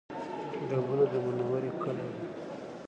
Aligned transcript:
ډبونه 0.69 1.05
د 1.11 1.13
منورې 1.25 1.71
کلی 1.81 2.07
دی 2.15 2.23